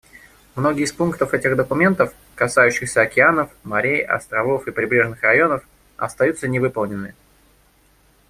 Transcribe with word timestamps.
Многие 0.55 0.81
из 0.85 0.91
пунктов 0.93 1.31
этих 1.35 1.55
документов, 1.55 2.11
касающиеся 2.33 3.03
океанов, 3.03 3.51
морей, 3.63 4.03
островов 4.03 4.67
и 4.67 4.71
прибрежных 4.71 5.21
районов, 5.21 5.63
остаются 5.95 6.47
невыполненными. 6.47 7.13